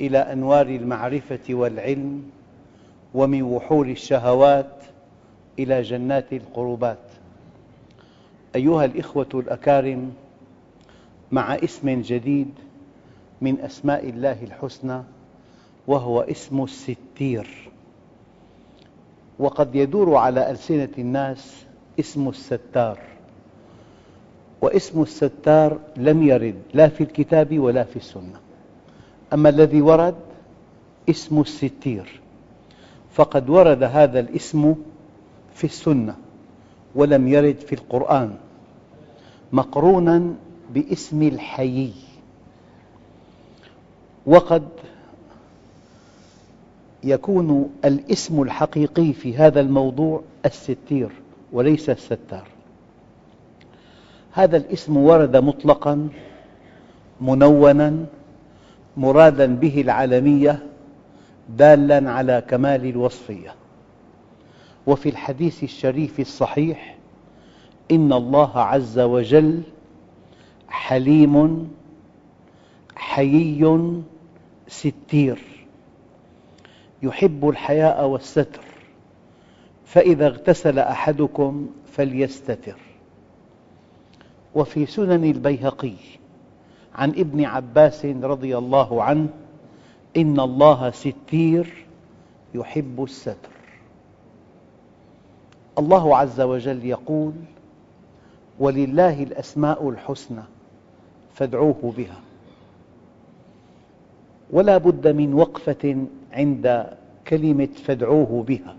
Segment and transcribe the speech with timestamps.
[0.00, 2.30] إلى أنوار المعرفة والعلم
[3.14, 4.84] ومن وحول الشهوات
[5.58, 6.98] إلى جنات القربات.
[8.56, 10.12] أيها الأخوة الأكارم
[11.32, 12.50] مع اسم جديد
[13.40, 15.02] من أسماء الله الحسنى
[15.86, 17.70] وهو اسم الستير.
[19.38, 21.64] وقد يدور على ألسنة الناس
[22.00, 22.98] اسم الستار.
[24.62, 28.40] واسم الستار لم يرد لا في الكتاب ولا في السنة.
[29.32, 30.14] أما الذي ورد
[31.08, 32.20] اسم الستير.
[33.12, 34.74] فقد ورد هذا الاسم
[35.54, 36.16] في السنة
[36.94, 38.34] ولم يرد في القرآن
[39.52, 40.34] مقرونا
[40.74, 41.92] باسم الحيي.
[44.26, 44.68] وقد
[47.04, 51.10] يكون الاسم الحقيقي في هذا الموضوع الستير
[51.52, 52.46] وليس الستار.
[54.32, 56.08] هذا الاسم ورد مطلقا
[57.20, 58.06] منونا
[58.98, 60.66] مرادا به العالمية
[61.48, 63.54] دالا على كمال الوصفية.
[64.86, 66.96] وفي الحديث الشريف الصحيح
[67.90, 69.62] إن الله عز وجل
[70.68, 71.68] حليم
[72.94, 74.02] حيي
[74.68, 75.38] ستير.
[77.02, 78.64] يحب الحياء والستر
[79.84, 82.76] فإذا اغتسل أحدكم فليستتر.
[84.54, 85.94] وفي سنن البيهقي
[86.98, 89.28] عن ابن عباس رضي الله عنه
[90.16, 91.86] إن الله ستير
[92.54, 93.58] يحب الستر.
[95.78, 97.32] الله عز وجل يقول
[98.58, 100.42] ولله الأسماء الحسنى
[101.34, 102.20] فادعوه بها.
[104.50, 106.86] ولا بد من وقفة عند
[107.28, 108.76] كلمة فادعوه بها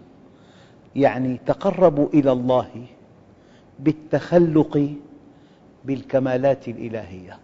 [0.96, 2.86] يعني تقربوا إلى الله
[3.80, 4.94] بالتخلق
[5.86, 7.40] بالكمالات الإلهية.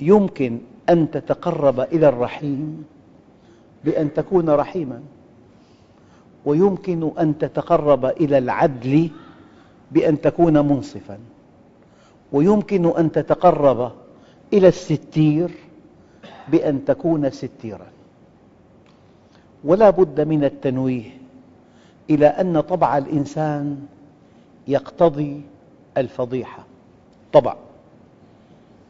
[0.00, 2.84] يمكن أن تتقرب إلى الرحيم
[3.84, 5.02] بأن تكون رحيماً
[6.44, 9.10] ويمكن أن تتقرب إلى العدل
[9.92, 11.18] بأن تكون منصفاً
[12.32, 13.92] ويمكن أن تتقرب
[14.52, 15.50] إلى الستير
[16.48, 17.86] بأن تكون ستيراً.
[19.64, 21.10] ولا بد من التنويه
[22.10, 23.86] إلى أن طبع الإنسان
[24.68, 25.42] يقتضي
[25.96, 26.64] الفضيحة.
[27.32, 27.56] طبع.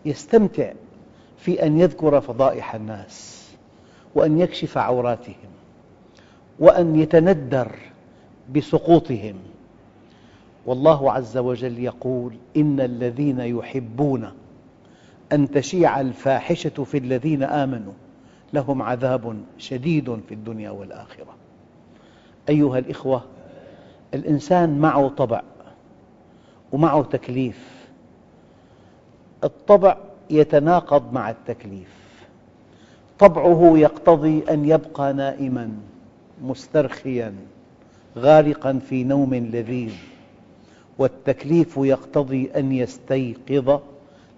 [0.04, 0.72] يستمتع
[1.38, 3.48] في أن يذكر فضائح الناس
[4.14, 5.50] وأن يكشف عوراتهم
[6.58, 7.72] وأن يتندر
[8.54, 9.34] بسقوطهم.
[10.66, 14.32] والله عز وجل يقول إن الذين يحبون
[15.32, 17.92] أن تشيع الفاحشة في الذين آمنوا
[18.52, 21.34] لهم عذاب شديد في الدنيا والآخرة.
[22.48, 23.22] أيها الأخوة
[24.14, 25.42] الإنسان معه طبع
[26.72, 27.88] ومعه تكليف.
[29.44, 29.96] الطبع
[30.30, 31.98] يتناقض مع التكليف.
[33.18, 35.70] طبعه يقتضي أن يبقى نائماً
[36.42, 37.34] مسترخياً
[38.18, 39.94] غارقاً في نوم لذيذ.
[40.98, 43.80] والتكليف يقتضي أن يستيقظ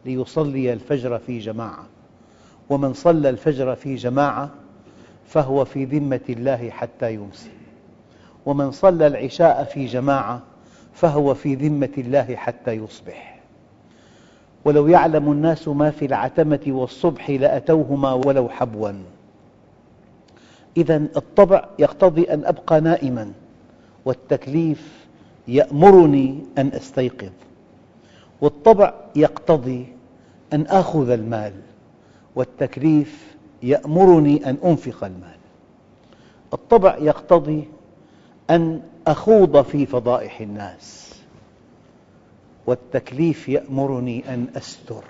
[0.06, 1.86] ليصلي الفجر في جماعة.
[2.70, 4.50] ومن صلى الفجر في جماعة
[5.26, 7.50] فهو في ذمة الله حتى يمسي.
[8.46, 10.42] ومن صلى العشاء في جماعة
[10.94, 13.29] فهو في ذمة الله حتى يصبح.
[14.64, 18.92] ولو يعلم الناس ما في العتمة والصبح لأتوهما ولو حبوا.
[20.76, 23.32] إذا الطبع يقتضي أن أبقى نائماً
[24.04, 25.06] والتكليف
[25.48, 27.32] يأمرني أن أستيقظ.
[28.40, 29.86] والطبع يقتضي
[30.52, 31.52] أن آخذ المال
[32.34, 35.38] والتكليف يأمرني أن أنفق المال.
[36.52, 37.68] الطبع يقتضي
[38.50, 41.19] أن أخوض في فضائح الناس.
[42.70, 45.04] والتكليف يأمرني أن أستر.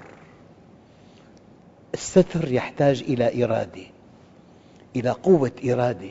[1.94, 3.82] الستر يحتاج إلى إرادة
[4.96, 6.10] إلى قوة إرادة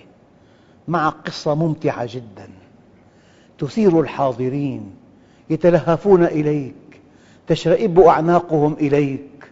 [0.88, 2.50] مع قصة ممتعة جداً.
[3.57, 4.92] تثير الحاضرين
[5.50, 7.01] يتلهفون إليك
[7.48, 9.51] تشرئب أعناقهم إليك.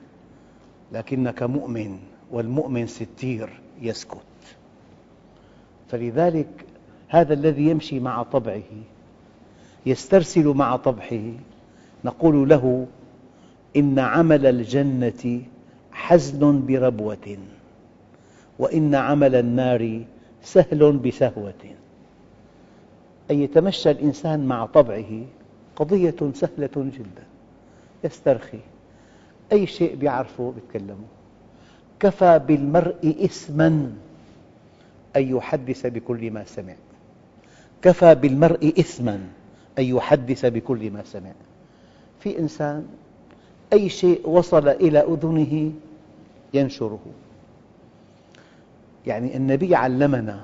[0.91, 1.99] لكنك مؤمن
[2.31, 4.17] والمؤمن ستير يسكت.
[5.89, 6.65] فلذلك
[7.07, 8.83] هذا الذي يمشي مع طبعه
[9.85, 11.33] يسترسل مع طبعه
[12.05, 12.87] نقول له
[13.75, 15.41] إن عمل الجنة
[15.91, 17.37] حزن بربوة
[18.59, 20.01] وإن عمل النار
[20.43, 21.53] سهل بسهوة.
[23.31, 25.25] أن يتمشى الإنسان مع طبعه
[25.75, 27.23] قضية سهلة جدا.
[28.03, 28.59] يسترخي.
[29.51, 31.05] أي شيء بيعرفه بيتكلمه.
[31.99, 33.93] كفى بالمرء إثما
[35.15, 36.75] أن يحدث بكل ما سمع.
[37.81, 39.19] كفى بالمرء إثما
[39.79, 41.31] أن يحدث بكل ما سمع.
[42.19, 42.85] في إنسان
[43.73, 45.71] أي شيء وصل إلى أذنه
[46.53, 46.99] ينشره.
[49.07, 50.43] يعني النبي علمنا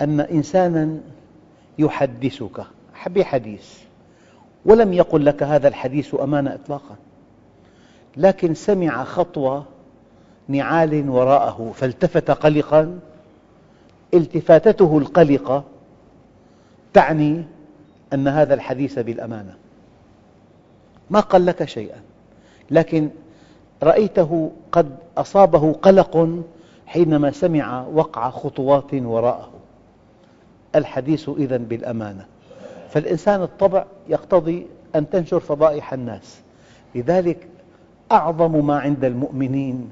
[0.00, 1.00] أن إنسانا
[1.78, 2.64] يحدثك
[3.06, 3.78] بحديث
[4.64, 6.96] ولم يقل لك هذا الحديث أمانة إطلاقا
[8.16, 9.64] لكن سمع خطوة
[10.48, 12.98] نعال وراءه فالتفت قلقا
[14.14, 15.64] التفاتته القلقة
[16.94, 17.44] تعني
[18.12, 19.54] أن هذا الحديث بالأمانة.
[21.10, 22.00] ما قال لك شيئا.
[22.70, 23.10] لكن
[23.82, 26.42] رأيته قد أصابه قلق
[26.86, 29.50] حينما سمع وقع خطوات وراءه.
[30.74, 32.26] الحديث إذن بالأمانة.
[32.90, 36.40] فالإنسان الطبع يقتضي أن تنشر فضائح الناس.
[36.94, 37.48] لذلك
[38.12, 39.90] أعظم ما عند المؤمنين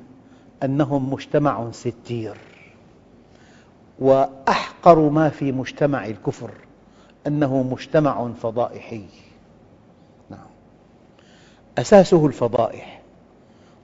[0.63, 2.37] أنهم مجتمع ستير.
[3.99, 6.51] وأحقر ما في مجتمع الكفر
[7.27, 9.05] أنه مجتمع فضائحي.
[11.79, 13.01] أساسه الفضائح.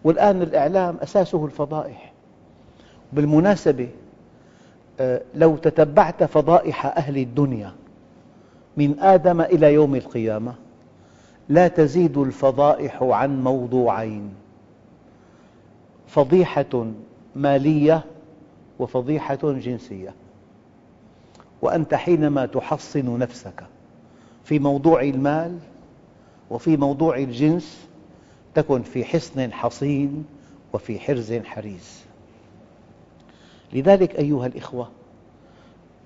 [0.05, 2.13] والآن الإعلام أساسه الفضائح.
[3.13, 3.89] بالمناسبة
[5.01, 7.73] آه، لو تتبعت فضائح أهل الدنيا
[8.77, 10.55] من آدم إلى يوم القيامة
[11.49, 14.35] لا تزيد الفضائح عن موضوعين.
[16.07, 16.87] فضيحة
[17.37, 18.05] مالية
[18.79, 20.15] وفضيحة جنسية.
[21.63, 23.65] وأنت حينما تحصن نفسك
[24.45, 25.59] في موضوع المال
[26.51, 27.87] وفي موضوع الجنس
[28.55, 30.25] تكن في حصن حصين
[30.73, 32.03] وفي حرز حريز
[33.73, 34.91] لذلك أيها الأخوة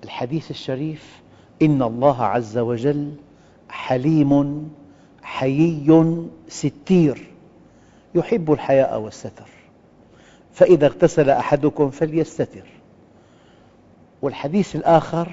[0.03, 1.21] الحديث الشريف
[1.61, 3.13] إن الله عز وجل
[3.69, 4.69] حليم
[5.21, 7.27] حيي ستير
[8.15, 9.49] يحب الحياء والستر
[10.53, 12.67] فإذا اغتسل أحدكم فليستتر.
[14.21, 15.31] والحديث الآخر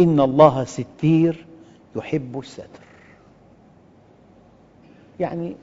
[0.00, 1.46] إن الله ستير
[1.96, 2.84] يحب الستر.
[5.20, 5.56] يعني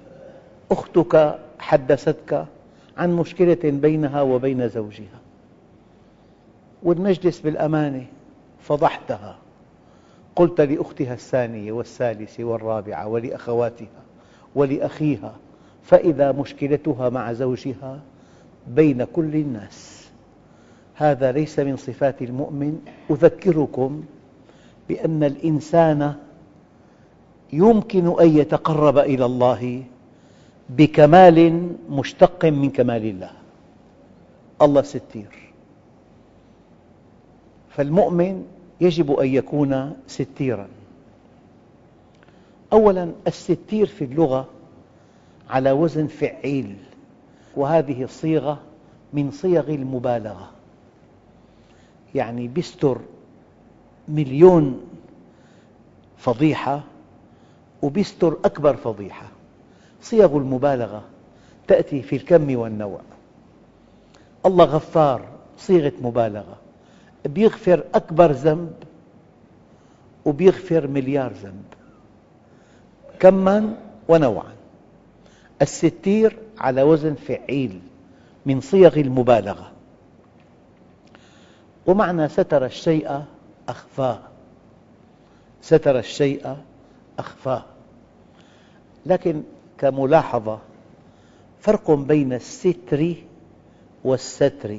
[0.71, 2.45] أختك حدثتك
[2.97, 5.19] عن مشكلة بينها وبين زوجها.
[6.83, 8.05] والمجلس بالأمانة
[8.59, 9.37] فضحتها.
[10.35, 14.01] قلت لأختها الثانية والثالثة والرابعة ولأخواتها
[14.55, 15.35] ولأخيها
[15.83, 17.99] فإذا مشكلتها مع زوجها
[18.67, 20.09] بين كل الناس.
[20.95, 22.85] هذا ليس من صفات المؤمن.
[23.11, 24.03] أذكركم
[24.89, 26.13] بأن الإنسان
[27.53, 29.83] يمكن أن يتقرب إلى الله
[30.69, 33.31] بكمال مشتق من كمال الله.
[34.61, 35.53] الله ستير.
[37.69, 38.45] فالمؤمن
[38.81, 40.67] يجب أن يكون ستيراً.
[42.73, 44.47] أولاً الستير في اللغة
[45.49, 46.75] على وزن فعيل
[47.55, 48.59] وهذه الصيغة
[49.13, 50.49] من صيغ المبالغة.
[52.15, 52.97] يعني بيستر
[54.07, 54.81] مليون
[56.17, 56.83] فضيحة
[57.81, 59.25] وبيستر أكبر فضيحة.
[60.01, 61.03] صيغ المبالغة
[61.67, 62.99] تأتي في الكم والنوع
[64.45, 66.57] الله غفار صيغة مبالغة.
[67.25, 68.73] بيغفر أكبر ذنب
[70.25, 71.63] وبيغفر مليار ذنب.
[73.19, 73.77] كماً
[74.07, 74.53] ونوعاً.
[75.61, 77.81] الستير على وزن فعيل
[78.45, 79.71] من صيغ المبالغة.
[81.87, 83.23] ومعنى ستر الشيء
[83.69, 84.19] أخفاه
[85.61, 86.55] ستر الشيء
[87.19, 87.65] أخفاه
[89.05, 89.43] لكن
[89.77, 90.59] كملاحظة
[91.59, 93.15] فرق بين الستر
[94.03, 94.77] والستر.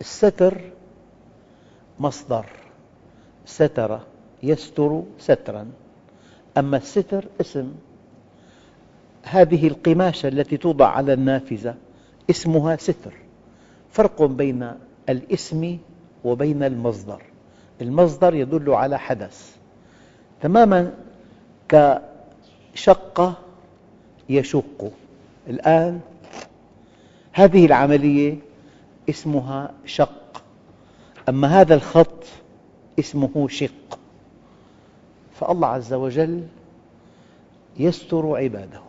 [0.00, 0.60] الستر
[2.00, 2.46] مصدر
[3.46, 4.00] ستر
[4.42, 5.66] يستر سترا.
[6.58, 7.74] أما الستر اسم.
[9.22, 11.74] هذه القماشة التي توضع على النافذة
[12.30, 13.14] اسمها ستر.
[13.90, 14.72] فرق بين
[15.08, 15.78] الاسم
[16.24, 17.22] وبين المصدر.
[17.80, 19.56] المصدر يدل على حدث.
[20.40, 20.94] تماما
[21.68, 23.32] كشق
[24.28, 24.92] يشق.
[25.48, 26.00] الآن
[27.32, 28.36] هذه العملية
[29.10, 30.42] اسمها شق.
[31.28, 32.24] أما هذا الخط
[32.98, 33.98] اسمه شق.
[35.34, 36.46] فالله عز وجل
[37.78, 38.80] يستر عباده.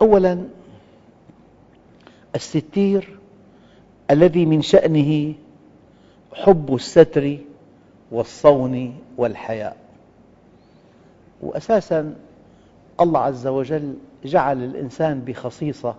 [0.00, 0.44] أولاً
[2.34, 3.18] الستير
[4.10, 5.34] الذي من شأنه
[6.34, 7.38] حب الستر
[8.10, 9.85] والصون والحياء.
[11.46, 12.14] وأساساً
[13.00, 15.94] الله عز وجل جعل الإنسان بخصيصة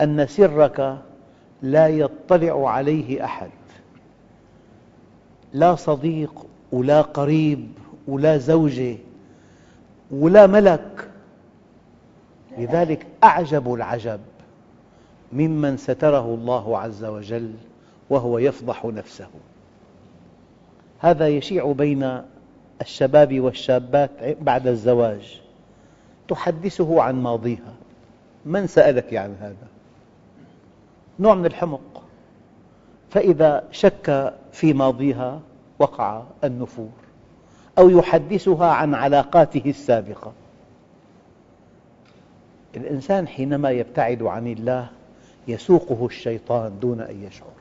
[0.00, 0.98] أن سرك
[1.62, 3.50] لا يطلع عليه أحد.
[5.52, 7.68] لا صديق ولا قريب
[8.08, 8.96] ولا زوجة
[10.10, 11.08] ولا ملك.
[12.58, 14.20] لذلك أعجب العجب
[15.32, 17.52] ممن ستره الله عز وجل
[18.10, 19.28] وهو يفضح نفسه.
[20.98, 22.22] هذا يشيع بين
[22.80, 25.40] الشباب والشابات بعد الزواج.
[26.28, 27.74] تحدثه عن ماضيها.
[28.44, 29.66] من سألك عن هذا؟
[31.18, 32.02] نوع من الحمق.
[33.10, 35.40] فإذا شك في ماضيها
[35.78, 36.90] وقع النفور.
[37.78, 40.32] أو يحدثها عن علاقاته السابقة.
[42.76, 44.86] الإنسان حينما يبتعد عن الله
[45.48, 47.52] يسوقه الشيطان دون أن يشعر.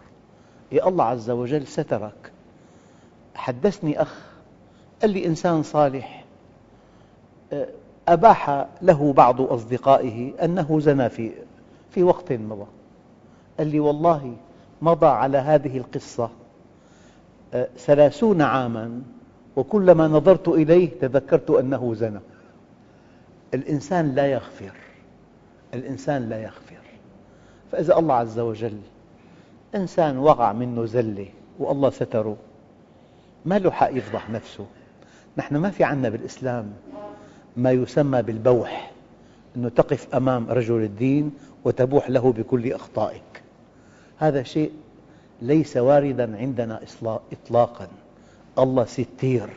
[0.72, 2.32] يا الله عز وجل سترك.
[3.36, 4.33] حدثني أخ
[5.03, 6.25] قال لي إنسان صالح
[8.07, 11.31] أباح له بعض أصدقائه أنه زنى في,
[11.89, 12.65] في وقت مضى.
[13.57, 14.36] قال لي والله
[14.81, 16.29] مضى على هذه القصة
[17.77, 19.01] ثلاثون عاما
[19.55, 22.19] وكلما نظرت إليه تذكرت أنه زنى.
[23.53, 24.74] الإنسان لا يغفر
[25.74, 26.83] الإنسان لا يغفر.
[27.72, 28.79] فإذا الله عز وجل
[29.75, 31.27] إنسان وقع منه زلة
[31.60, 32.38] والله ستره
[33.45, 34.65] ما له حق يفضح نفسه.
[35.38, 36.74] نحن ما في عنا بالإسلام
[37.58, 38.92] ما يسمى بالبوح
[39.56, 41.32] أنه تقف أمام رجل الدين
[41.63, 43.44] وتبوح له بكل أخطائك.
[44.18, 44.72] هذا شيء
[45.42, 46.82] ليس وارداً عندنا
[47.32, 47.88] إطلاقاً.
[48.60, 49.50] الله ستير.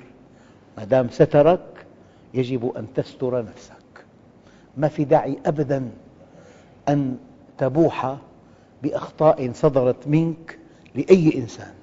[0.78, 1.87] ما دام سترك
[2.35, 4.04] يجب أن تستر نفسك.
[4.76, 5.90] ما في داعي أبداً
[6.88, 7.18] أن
[7.59, 8.16] تبوح
[8.83, 10.59] بأخطاء صدرت منك
[10.95, 11.75] لأي إنسان.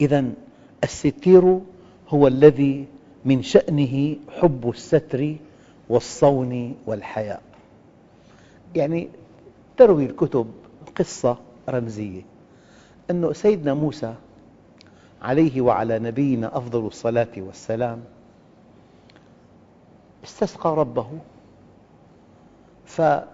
[0.00, 0.24] إذا
[0.84, 1.60] الستير
[2.08, 2.86] هو الذي
[3.24, 5.36] من شأنه حب الستر
[5.88, 7.42] والصون والحياء.
[8.74, 9.08] يعني
[9.76, 10.46] تروي الكتب
[10.96, 12.22] قصة رمزية.
[13.10, 14.14] أن سيدنا موسى
[15.22, 18.00] عليه وعلى نبينا أفضل الصلاة والسلام
[20.24, 21.08] استسقى ربه.
[22.86, 23.28] فقال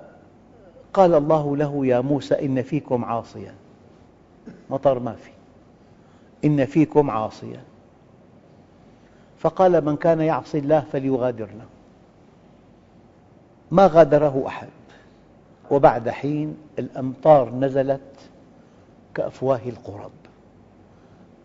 [0.98, 3.54] الله له يا موسى إن فيكم عاصيا.
[4.70, 5.30] مطر ما في.
[6.44, 7.62] إن فيكم عاصيا.
[9.40, 11.64] فقال من كان يعصي الله فليغادرنا
[13.70, 14.68] ما غادره أحد.
[15.70, 18.00] وبعد حين الأمطار نزلت
[19.14, 20.11] كأفواه القرب.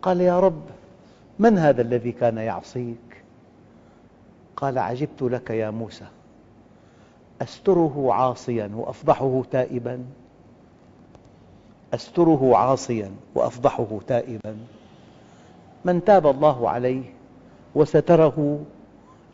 [0.02, 0.62] قال يا رب
[1.38, 3.22] من هذا الذي كان يعصيك؟
[4.56, 6.06] قال عجبت لك يا موسى.
[7.42, 10.04] أستره عاصيا وأفضحه تائبا.
[11.94, 14.56] أستره عاصيا وأفضحه تائبا.
[15.84, 17.15] من تاب الله عليه
[17.76, 18.64] وستره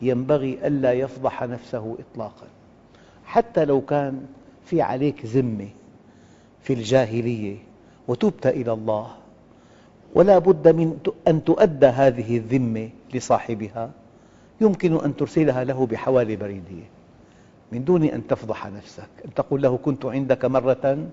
[0.02, 2.46] ينبغي ألا يفضح نفسه إطلاقا.
[3.24, 4.26] حتى لو كان
[4.64, 5.68] في عليك ذمة
[6.62, 7.56] في الجاهلية
[8.08, 9.08] وتبت إلى الله
[10.14, 13.90] ولا بد من أن تؤدى هذه الذمة لصاحبها
[14.60, 16.88] يمكن أن ترسلها له بحوالة بريدية.
[17.72, 21.06] من دون أن تفضح نفسك أن تقول له كنت عندك مرة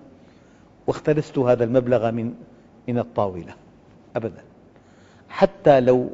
[0.87, 2.33] واختلست هذا المبلغ من
[2.89, 3.53] الطاولة.
[4.15, 4.43] أبدا.
[5.29, 6.09] حتى لو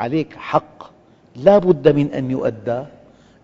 [0.00, 0.90] عليك حق.
[1.36, 2.84] لا بد من أن يؤدى.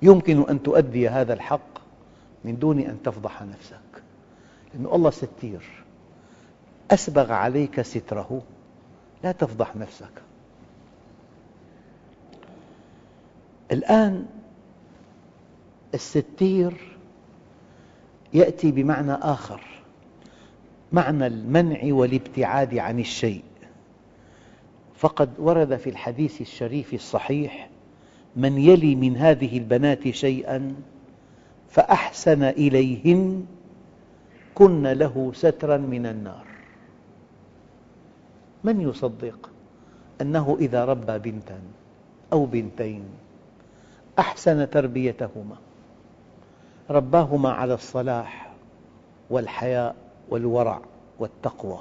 [0.03, 1.79] يمكن أن تؤدي هذا الحق
[2.45, 4.03] من دون أن تفضح نفسك.
[4.75, 5.85] لأن الله ستير.
[6.91, 8.43] أسبغ عليك ستره.
[9.25, 10.23] لا تفضح نفسك.
[13.73, 14.27] الآن
[15.95, 16.97] الستير
[18.35, 19.61] يأتي بمعنى آخر.
[20.93, 23.43] معنى المنع والابتعاد عن الشيء.
[24.97, 27.71] فقد ورد في الحديث الشريف الصحيح
[28.37, 30.75] من يلي من هذه البنات شيئاً
[31.77, 33.47] فأحسن إليهن
[34.55, 36.47] كن له سترا من النار.
[38.65, 39.51] من يصدق
[40.21, 41.61] أنه إذا ربى بنتا
[42.33, 43.05] أو بنتين
[44.19, 45.57] أحسن تربيتهما؟
[46.91, 48.53] رباهما على الصلاح
[49.31, 49.97] والحياء
[50.29, 50.81] والورع
[51.19, 51.81] والتقوى.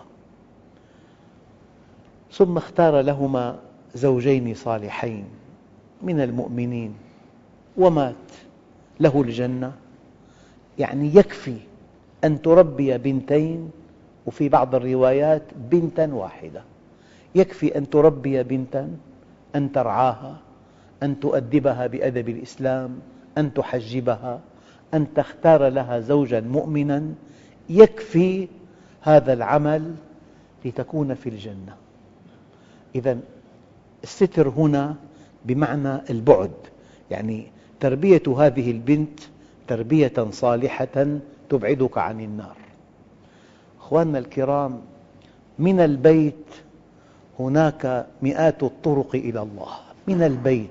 [2.35, 3.59] ثم اختار لهما
[3.93, 5.25] زوجين صالحين
[6.01, 6.93] من المؤمنين
[7.77, 8.15] ومات
[8.99, 9.71] له الجنة.
[10.79, 11.57] يعني يكفي
[12.23, 13.71] أن تربي بنتين
[14.25, 16.63] وفي بعض الروايات بنتا واحدة.
[17.35, 18.89] يكفي أن تربي بنتا
[19.55, 20.37] أن ترعاها
[21.03, 22.99] أن تؤدبها بأدب الإسلام
[23.37, 24.39] أن تحجبها
[24.93, 27.13] أن تختار لها زوجا مؤمنا.
[27.69, 28.47] يكفي
[29.01, 29.95] هذا العمل
[30.65, 31.84] لتكون في الجنة.
[32.95, 33.17] إذا
[34.03, 34.95] الستر هنا
[35.45, 36.51] بمعنى البعد.
[37.11, 37.47] يعني
[37.79, 39.19] تربية هذه البنت
[39.67, 42.55] تربية صالحة تبعدك عن النار.
[43.79, 44.81] أخواننا الكرام
[45.59, 46.45] من البيت
[47.39, 49.73] هناك مئات الطرق إلى الله.
[50.07, 50.69] من البيت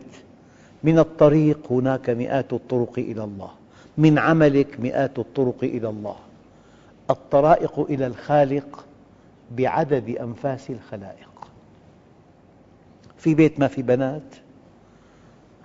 [0.85, 3.51] من الطريق هناك مئات الطرق إلى الله.
[3.99, 6.17] من عملك مئات الطرق إلى الله.
[7.11, 8.85] الطرائق إلى الخالق
[9.57, 11.34] بعدد أنفاس الخلائق.
[13.25, 14.35] في بيت ما في بنات.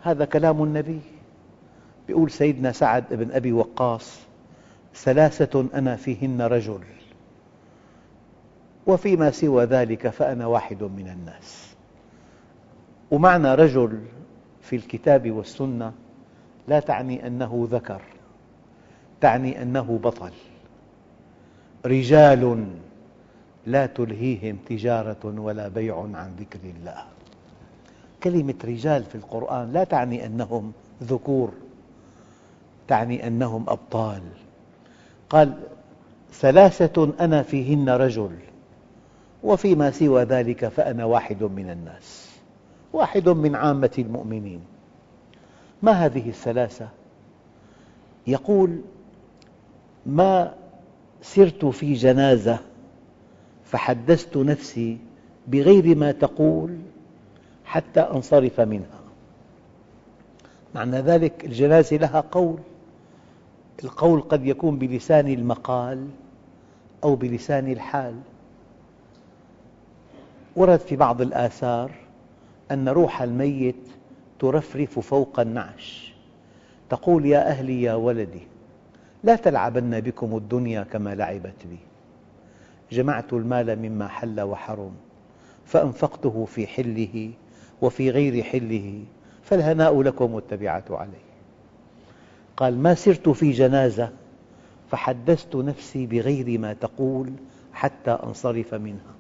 [0.04, 1.00] هذا كلام النبي.
[2.10, 4.20] يقول سيدنا سعد بن أبي وقاص
[4.96, 6.80] ثلاثة أنا فيهن رجل
[8.88, 11.76] وفيما سوى ذلك فأنا واحد من الناس.
[13.12, 14.00] ومعنى رجل
[14.62, 15.94] في الكتاب والسنة
[16.68, 18.02] لا تعني أنه ذكر
[19.22, 20.32] تعني أنه بطل.
[21.86, 22.68] رجال
[23.66, 27.19] لا تلهيهم تجارة ولا بيع عن ذكر الله.
[28.24, 30.72] كلمة رجال في القرآن لا تعني أنهم
[31.04, 31.52] ذكور
[32.88, 34.22] تعني أنهم أبطال
[35.30, 35.54] قال
[36.32, 38.32] ثلاثة أنا فيهن رجل
[39.44, 42.30] وفيما سوى ذلك فأنا واحد من الناس
[42.94, 44.62] واحد من عامة المؤمنين
[45.82, 46.88] ما هذه الثلاثة؟
[48.28, 48.82] يقول
[50.06, 50.54] ما
[51.22, 52.60] سرت في جنازة
[53.66, 54.98] فحدثت نفسي
[55.48, 56.78] بغير ما تقول
[57.70, 59.00] حتى أنصرف منها.
[60.76, 62.60] معنى ذلك الجنازة لها قول.
[63.84, 66.08] القول قد يكون بلسان المقال
[67.04, 68.16] أو بلسان الحال.
[70.56, 71.92] ورد في بعض الآثار
[72.72, 73.88] أن روح الميت
[74.40, 76.14] ترفرف فوق النعش.
[76.90, 78.42] تقول يا أهلي يا ولدي
[79.24, 81.80] لا تلعبن بكم الدنيا كما لعبت بي.
[82.92, 84.92] جمعت المال مما حل وحرم
[85.66, 87.32] فأنفقته في حله
[87.82, 89.04] وفي غير حله
[89.44, 91.30] فالهناء لكم والتبعة عليه.
[92.58, 94.10] قال ما سرت في جنازة
[94.92, 97.32] فحدثت نفسي بغير ما تقول
[97.74, 99.16] حتى أنصرف منها.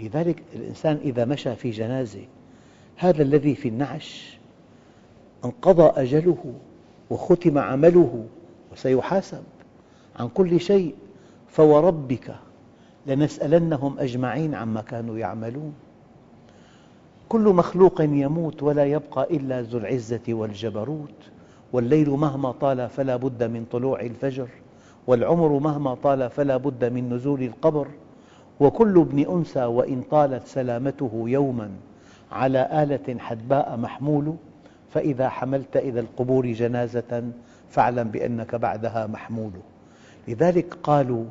[0.00, 2.24] لذلك الإنسان إذا مشى في جنازة
[2.96, 4.38] هذا الذي في النعش
[5.44, 6.54] انقضى أجله
[7.10, 8.26] وختم عمله
[8.72, 9.42] وسيحاسب
[10.16, 10.94] عن كل شيء
[11.48, 12.34] فوربك
[13.06, 15.74] لنسألنهم أجمعين عما كانوا يعملون.
[17.28, 21.14] كل مخلوق يموت ولا يبقى إلا ذو العزة والجبروت
[21.72, 24.48] والليل مهما طال فلا بد من طلوع الفجر
[25.06, 27.88] والعمر مهما طال فلا بد من نزول القبر
[28.60, 31.70] وكل ابن أنثى وإن طالت سلامته يوما
[32.32, 34.34] على آلة حدباء محمول
[34.90, 37.30] فإذا حملت إلى القبور جنازة
[37.70, 39.52] فاعلم بأنك بعدها محمول.
[40.28, 41.24] لذلك قالوا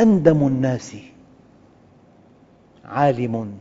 [0.00, 0.96] أندم الناس
[2.84, 3.52] عالم.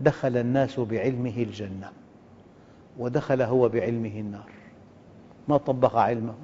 [0.00, 1.90] دخل الناس بعلمه الجنة
[2.98, 4.50] ودخل هو بعلمه النار.
[5.48, 6.34] ما طبق علمه.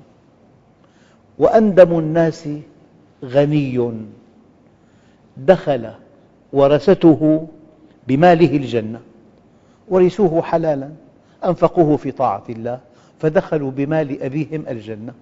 [1.38, 2.48] وأندم الناس
[3.24, 3.90] غني.
[5.36, 5.90] دخل
[6.52, 7.48] ورثته
[8.08, 9.00] بماله الجنة.
[9.88, 10.90] ورثوه حلالا
[11.44, 12.80] أنفقوه في طاعة الله
[13.18, 15.14] فدخلوا بمال أبيهم الجنة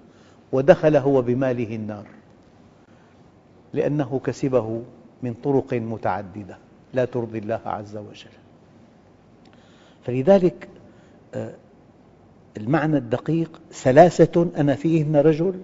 [0.52, 2.06] ودخل هو بماله النار.
[3.72, 4.82] لأنه كسبه
[5.22, 6.58] من طرق متعددة.
[6.94, 8.30] لا ترضي الله عز وجل.
[10.04, 10.68] فلذلك
[11.34, 11.54] آه،
[12.56, 15.60] المعنى الدقيق ثلاثة أنا فيهن رجل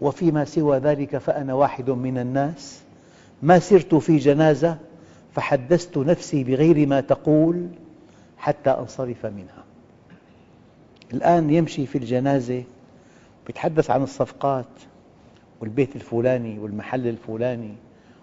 [0.00, 2.82] وفيما سوى ذلك فأنا واحد من الناس.
[3.42, 4.78] ما سرت في جنازة
[5.34, 7.68] فحدثت نفسي بغير ما تقول
[8.38, 9.64] حتى أنصرف منها.
[11.12, 12.62] الآن يمشي في الجنازة
[13.48, 14.66] يتحدث عن الصفقات
[15.60, 17.74] والبيت الفلاني والمحل الفلاني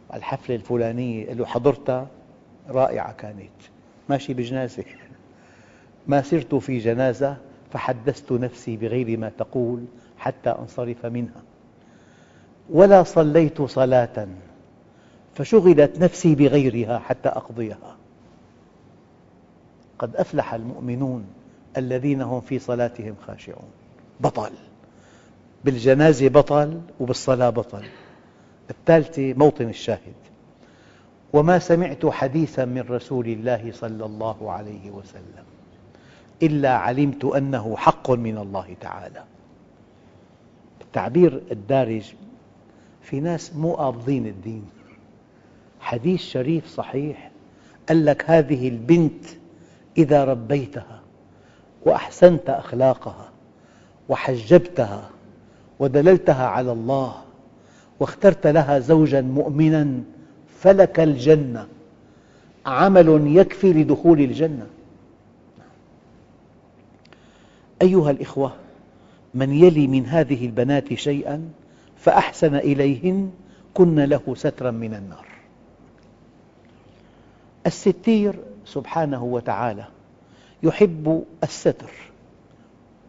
[0.09, 2.07] والحفلة الفلانية له حضرتها
[2.69, 3.49] رائعة كانت.
[4.09, 4.83] ماشي بجنازة.
[6.07, 7.37] ما سرت في جنازة
[7.71, 9.85] فحدثت نفسي بغير ما تقول
[10.17, 11.41] حتى أنصرف منها.
[12.69, 14.27] ولا صليت صلاة
[15.35, 17.97] فشغلت نفسي بغيرها حتى أقضيها.
[19.99, 21.25] قد أفلح المؤمنون
[21.77, 23.69] الذين هم في صلاتهم خاشعون.
[24.19, 24.51] بطل.
[25.65, 27.83] بالجنازة بطل وبالصلاة بطل.
[28.69, 30.13] الثالثة موطن الشاهد.
[31.33, 35.43] وما سمعت حديثا من رسول الله صلى الله عليه وسلم
[36.43, 39.23] إلا علمت أنه حق من الله تعالى.
[40.81, 42.13] التعبير الدارج
[43.01, 44.65] في ناس مو قابضين الدين.
[45.79, 47.31] حديث شريف صحيح
[47.89, 49.25] قال لك هذه البنت
[49.97, 51.01] إذا ربيتها
[51.85, 53.29] وأحسنت أخلاقها
[54.09, 55.09] وحجبتها
[55.79, 57.13] ودللتها على الله
[57.99, 60.03] واخترت لها زوجا مؤمنا
[60.59, 61.67] فلك الجنة.
[62.65, 64.67] عمل يكفي لدخول الجنة.
[67.81, 68.53] أيها الإخوة
[69.33, 71.49] من يلي من هذه البنات شيئا
[71.97, 73.31] فأحسن إليهن
[73.73, 75.25] كن له سترا من النار.
[77.67, 78.35] الستير
[78.65, 79.85] سبحانه وتعالى
[80.63, 81.91] يحب الستر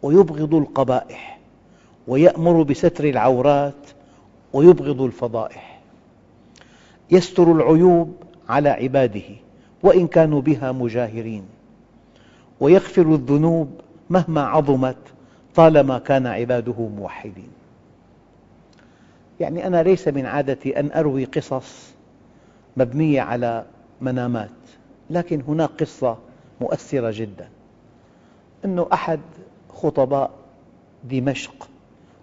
[0.01, 1.39] ويبغض القبائح
[2.07, 3.73] ويأمر بستر العورات
[4.53, 5.81] ويبغض الفضائح.
[7.11, 8.15] يستر العيوب
[8.49, 9.35] على عباده
[9.83, 11.43] وإن كانوا بها مجاهرين.
[12.59, 13.69] ويغفر الذنوب
[14.09, 14.97] مهما عظمت
[15.55, 17.49] طالما كان عباده موحدين.
[19.39, 21.93] يعني أنا ليس من عادتي أن أروي قصص
[22.77, 23.65] مبنية على
[24.01, 24.49] منامات
[25.09, 26.17] لكن هناك قصة
[26.61, 27.49] مؤثرة جدا.
[28.65, 29.19] أن أحد
[29.73, 30.31] خطباء
[31.03, 31.69] دمشق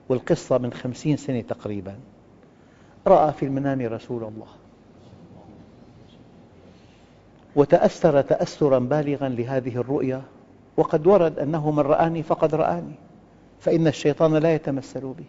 [0.08, 1.96] والقصة من خمسين سنة تقريبا.
[3.06, 4.46] رأى في المنام رسول الله.
[7.56, 10.22] وتأثر تأثرا بالغا لهذه الرؤيا
[10.76, 12.94] وقد ورد أنه من رآني فقد رآني
[13.60, 15.24] فإن الشيطان لا يتمثل بي.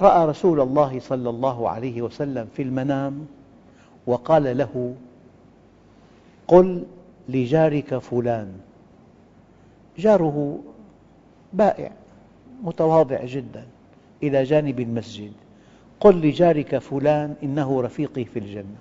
[0.00, 3.26] رأى رسول الله صلى الله عليه وسلم في المنام
[4.06, 4.94] وقال له
[6.48, 6.84] قل
[7.28, 8.60] لجارك فلان.
[9.98, 10.58] جاره
[11.52, 11.92] بائع
[12.62, 13.66] متواضع جدا
[14.22, 15.32] إلى جانب المسجد.
[16.00, 18.76] قل لجارك فلان إنه رفيقي في الجنة.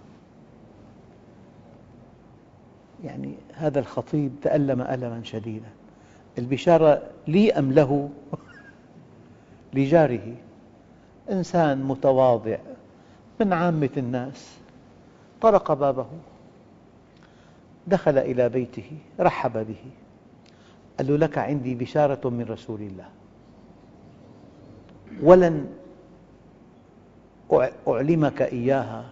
[3.04, 5.70] يعني هذا الخطيب تألم ألما شديدا.
[6.38, 8.10] البشارة لي أم له؟
[9.74, 10.36] لجاره.
[11.32, 12.58] إنسان متواضع
[13.40, 14.58] من عامة الناس.
[15.42, 16.08] طرق بابه.
[17.88, 19.92] دخل إلى بيته رحب به.
[20.98, 23.10] قال له لك عندي بشارة من رسول الله.
[25.24, 25.68] ولن
[27.88, 29.06] أعلمك إياها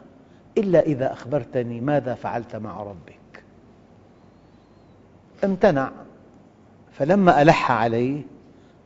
[0.58, 3.44] إلا إذا أخبرتني ماذا فعلت مع ربك.
[5.44, 5.92] امتنع.
[6.92, 8.22] فلما ألح عليه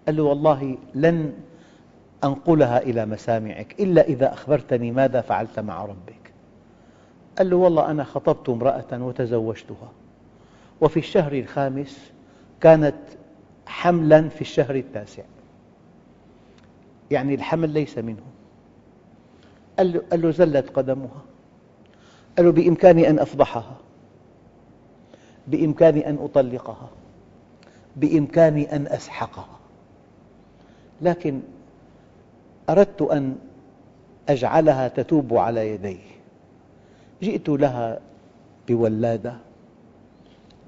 [0.06, 1.34] قال له والله لن
[2.24, 6.34] أنقلها إلى مسامعك إلا إذا أخبرتني ماذا فعلت مع ربك.
[7.38, 9.92] قال له والله أنا خطبت امرأة وتزوجتها.
[10.82, 12.12] وفي الشهر الخامس
[12.62, 12.96] كانت
[13.66, 15.24] حملا في الشهر التاسع.
[17.12, 18.24] يعني الحمل ليس منه.
[19.80, 21.22] قال له, زلت قدمها.
[22.38, 23.78] قال له بإمكاني أن أفضحها.
[25.48, 26.90] بإمكاني أن أطلقها.
[27.96, 29.60] بإمكاني أن أسحقها.
[31.02, 31.42] لكن
[32.70, 33.36] أردت أن
[34.30, 35.98] أجعلها تتوب على يدي
[37.24, 38.00] جئت لها
[38.68, 39.34] بولادة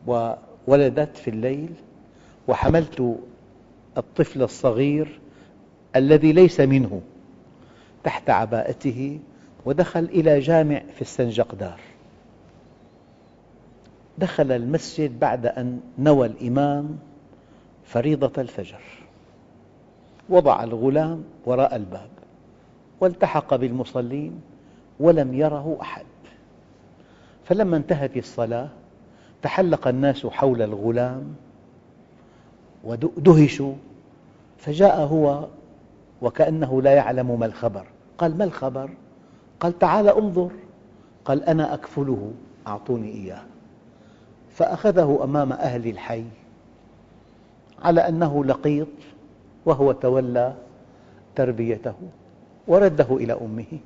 [0.08, 1.70] وولدت في الليل
[2.48, 3.18] وحملت
[3.98, 5.20] الطفل الصغير
[5.96, 7.02] الذي ليس منه.
[8.04, 9.20] تحت عباءته
[9.66, 11.80] ودخل إلى جامع في السنجقدار.
[14.18, 17.00] دخل المسجد بعد أن نوى الإمام
[17.86, 18.82] فريضة الفجر.
[20.30, 22.10] وضع الغلام وراء الباب
[23.00, 24.42] والتحق بالمصلين
[25.00, 26.06] ولم يره أحد.
[27.46, 28.70] فلما انتهت الصلاة
[29.42, 31.36] تحلق الناس حول الغلام
[32.84, 33.74] ودهشوا
[34.58, 35.48] فجاء هو
[36.22, 37.86] وكأنه لا يعلم ما الخبر.
[38.22, 38.90] قال ما الخبر؟
[39.60, 40.52] قال تعال انظر.
[41.26, 42.32] قال أنا أكفله
[42.68, 43.44] أعطوني إياه.
[44.56, 46.26] فأخذه أمام أهل الحي
[47.84, 48.88] على أنه لقيط
[49.66, 50.54] وهو تولى
[51.36, 51.94] تربيته
[52.68, 53.80] ورده إلى أمه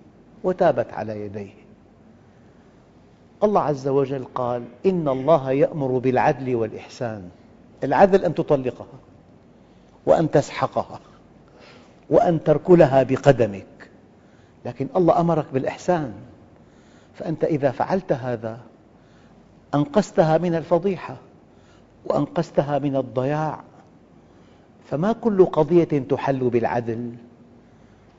[0.43, 1.53] وتابت على يديه.
[3.43, 7.29] الله عز وجل قال إن الله يأمر بالعدل والإحسان.
[7.83, 8.99] العدل أن تطلقها
[10.05, 10.99] وأن تسحقها
[12.09, 13.74] وأن تركلها بقدمك.
[14.65, 16.13] لكن الله أمرك بالإحسان.
[17.13, 18.59] فأنت إذا فعلت هذا
[19.75, 21.17] أنقذتها من الفضيحة
[22.05, 23.59] وأنقذتها من الضياع.
[24.89, 27.11] فما كل قضية تحل بالعدل؟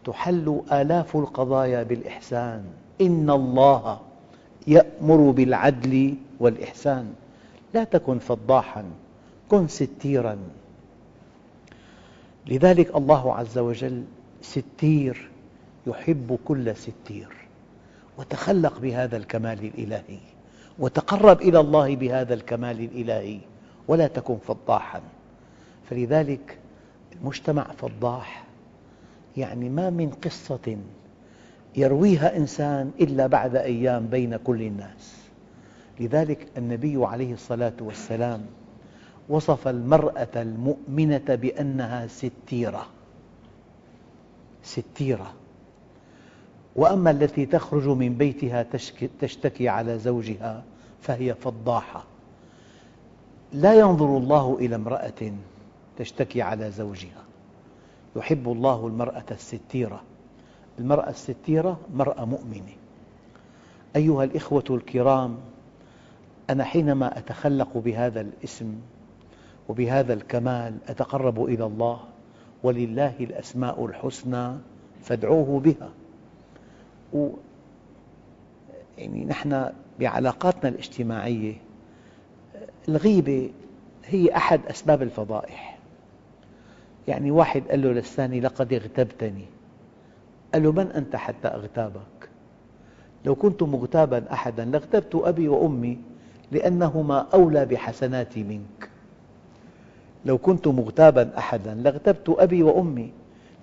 [0.04, 2.64] تحل آلاف القضايا بالإحسان.
[3.00, 4.00] إن الله
[4.66, 7.14] يأمر بالعدل والإحسان.
[7.74, 8.84] لا تكن فضاحا
[9.48, 10.38] كن ستيرا.
[12.46, 14.04] لذلك الله عز وجل
[14.42, 15.30] ستير
[15.86, 17.28] يحب كل ستير
[18.18, 20.18] وتخلق بهذا الكمال الإلهي
[20.78, 23.38] وتقرب إلى الله بهذا الكمال الإلهي
[23.88, 25.00] ولا تكن فضاحا.
[25.90, 26.58] فلذلك
[27.12, 28.44] المجتمع فضاح
[29.36, 30.76] يعني ما من قصة
[31.76, 35.16] يرويها إنسان إلا بعد أيام بين كل الناس.
[36.00, 38.46] لذلك النبي عليه الصلاة والسلام
[39.28, 42.86] وصف المرأة المؤمنة بأنها ستيرة
[44.62, 45.32] ستيرة.
[46.76, 48.66] وأما التي تخرج من بيتها
[49.20, 50.62] تشتكي على زوجها
[51.00, 52.04] فهي فضاحة.
[53.52, 55.32] لا ينظر الله إلى امرأة
[55.98, 57.24] تشتكي على زوجها.
[58.16, 60.02] يحب الله المرأة الستيرة.
[60.78, 62.76] المرأة الستيرة مرأة مؤمنة.
[63.96, 65.36] أيها الإخوة الكرام
[66.50, 68.74] أنا حينما أتخلق بهذا الاسم
[69.68, 72.00] وبهذا الكمال أتقرب إلى الله
[72.62, 74.52] ولله الأسماء الحسنى
[75.02, 75.90] فادعوه بها.
[78.98, 81.54] يعني نحن بعلاقاتنا الاجتماعية
[82.88, 83.50] الغيبة
[84.04, 85.78] هي أحد أسباب الفضائح.
[87.08, 89.44] يعني واحد قال له للثاني لقد اغتبتني.
[90.54, 92.28] قال له من أنت حتى أغتابك؟
[93.24, 95.98] لو كنت مغتابا أحدا لاغتبت أبي وأمي
[96.52, 98.90] لأنهما أولى بحسناتي منك.
[100.24, 103.12] لو كنت مغتابا أحدا لاغتبت أبي وأمي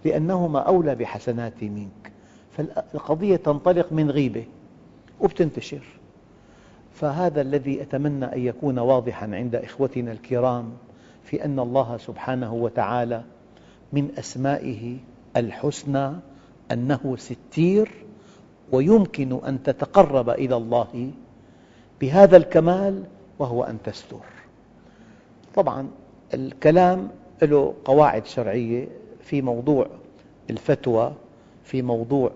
[0.06, 2.13] لأنهما أولى بحسناتي منك.
[2.58, 4.46] فالقضية تنطلق من غيبة
[5.20, 5.84] وبتنتشر.
[6.94, 10.74] فهذا الذي أتمنى أن يكون واضحا عند إخوتنا الكرام
[11.24, 13.24] في أن الله سبحانه وتعالى
[13.94, 14.98] من أسمائه
[15.38, 16.12] الحسنى
[16.72, 17.92] أنه ستير
[18.72, 21.12] ويمكن أن تتقرب إلى الله
[22.02, 23.04] بهذا الكمال
[23.40, 24.22] وهو أن تستر.
[25.56, 25.88] طبعا
[26.34, 27.10] الكلام
[27.42, 28.88] له قواعد شرعية
[29.22, 29.88] في موضوع
[30.50, 31.14] الفتوى
[31.64, 32.32] في موضوع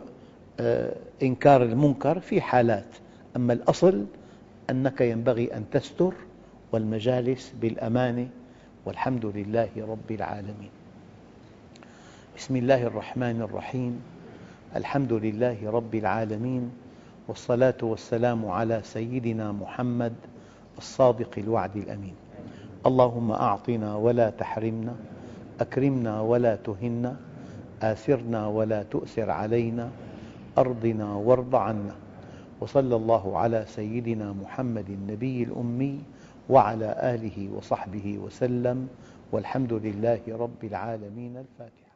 [0.59, 2.85] آه، إنكار المنكر في حالات.
[3.35, 4.05] أما الأصل
[4.69, 6.13] أنك ينبغي أن تستر
[6.71, 8.27] والمجالس بالأمانة
[8.85, 10.69] والحمد لله رب العالمين.
[12.37, 14.01] بسم الله الرحمن الرحيم.
[14.75, 16.71] الحمد لله رب العالمين.
[17.27, 20.13] والصلاة والسلام على سيدنا محمد
[20.77, 22.15] الصادق الوعد الأمين.
[22.85, 24.95] اللهم أعطنا ولا تحرمنا
[25.59, 27.26] أكرمنا ولا تهنا.
[27.81, 29.89] آثرنا ولا تؤثر علينا
[30.57, 31.95] أرضنا وارض عنا.
[32.61, 35.99] وصلى الله على سيدنا محمد النبي الأمي
[36.49, 38.87] وعلى آله وصحبه وسلم
[39.31, 41.86] والحمد لله رب العالمين الفاتحة